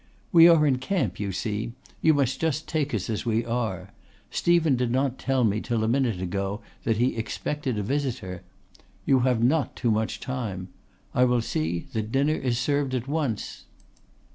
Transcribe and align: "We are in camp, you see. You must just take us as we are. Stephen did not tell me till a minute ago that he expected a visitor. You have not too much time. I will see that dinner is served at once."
"We 0.31 0.47
are 0.47 0.65
in 0.65 0.79
camp, 0.79 1.19
you 1.19 1.31
see. 1.31 1.73
You 2.01 2.15
must 2.15 2.41
just 2.41 2.67
take 2.67 2.91
us 2.91 3.07
as 3.07 3.23
we 3.23 3.45
are. 3.45 3.91
Stephen 4.31 4.75
did 4.75 4.89
not 4.89 5.19
tell 5.19 5.43
me 5.43 5.61
till 5.61 5.83
a 5.83 5.87
minute 5.87 6.19
ago 6.19 6.59
that 6.85 6.97
he 6.97 7.15
expected 7.15 7.77
a 7.77 7.83
visitor. 7.83 8.41
You 9.05 9.19
have 9.19 9.43
not 9.43 9.75
too 9.75 9.91
much 9.91 10.19
time. 10.19 10.69
I 11.13 11.25
will 11.25 11.43
see 11.43 11.85
that 11.93 12.11
dinner 12.11 12.33
is 12.33 12.57
served 12.57 12.95
at 12.95 13.07
once." 13.07 13.65